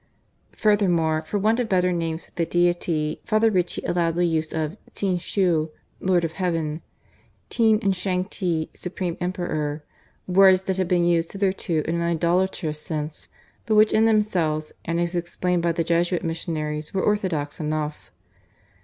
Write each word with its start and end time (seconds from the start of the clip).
Furthermore, 0.55 1.21
for 1.27 1.37
want 1.37 1.59
of 1.59 1.69
better 1.69 1.91
names 1.91 2.25
for 2.25 2.31
the 2.31 2.47
Deity 2.47 3.21
Father 3.23 3.51
Ricci 3.51 3.83
allowed 3.85 4.15
the 4.15 4.25
use 4.25 4.51
of 4.51 4.75
Tien 4.95 5.19
tschu 5.19 5.69
(Lord 5.99 6.23
of 6.25 6.31
Heaven), 6.31 6.81
Tien 7.51 7.79
and 7.83 7.93
Shangti 7.95 8.69
(supreme 8.73 9.15
emperor), 9.21 9.83
words 10.25 10.63
that 10.63 10.77
had 10.77 10.87
been 10.87 11.05
used 11.05 11.31
hitherto 11.33 11.83
in 11.87 11.93
an 11.93 12.01
idolatrous 12.01 12.81
sense, 12.81 13.27
but 13.67 13.75
which 13.75 13.93
in 13.93 14.05
themselves 14.05 14.71
and 14.85 14.99
as 14.99 15.13
explained 15.13 15.61
by 15.61 15.71
the 15.71 15.83
Jesuit 15.83 16.23
missionaries 16.23 16.95
were 16.95 17.03
orthodox 17.03 17.59
enough. 17.59 18.09